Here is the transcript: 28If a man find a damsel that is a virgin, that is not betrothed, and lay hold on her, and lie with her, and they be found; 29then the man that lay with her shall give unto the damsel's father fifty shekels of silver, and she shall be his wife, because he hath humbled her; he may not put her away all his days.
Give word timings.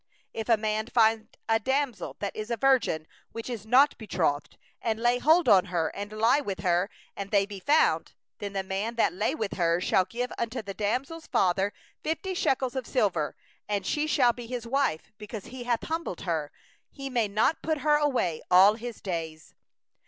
28If 0.33 0.49
a 0.51 0.57
man 0.57 0.87
find 0.87 1.37
a 1.47 1.59
damsel 1.59 2.15
that 2.21 2.35
is 2.35 2.49
a 2.49 2.57
virgin, 2.57 3.05
that 3.35 3.47
is 3.51 3.67
not 3.67 3.95
betrothed, 3.99 4.57
and 4.81 4.99
lay 4.99 5.19
hold 5.19 5.47
on 5.47 5.65
her, 5.65 5.89
and 5.89 6.11
lie 6.11 6.41
with 6.41 6.61
her, 6.61 6.89
and 7.15 7.29
they 7.29 7.45
be 7.45 7.59
found; 7.59 8.13
29then 8.39 8.53
the 8.53 8.63
man 8.63 8.95
that 8.95 9.13
lay 9.13 9.35
with 9.35 9.57
her 9.57 9.79
shall 9.79 10.05
give 10.05 10.33
unto 10.39 10.63
the 10.63 10.73
damsel's 10.73 11.27
father 11.27 11.71
fifty 12.03 12.33
shekels 12.33 12.75
of 12.75 12.87
silver, 12.87 13.35
and 13.69 13.85
she 13.85 14.07
shall 14.07 14.33
be 14.33 14.47
his 14.47 14.65
wife, 14.65 15.11
because 15.19 15.45
he 15.45 15.65
hath 15.65 15.83
humbled 15.83 16.21
her; 16.21 16.51
he 16.89 17.07
may 17.07 17.27
not 17.27 17.61
put 17.61 17.81
her 17.81 17.97
away 17.97 18.41
all 18.49 18.73
his 18.73 19.01
days. 19.01 19.53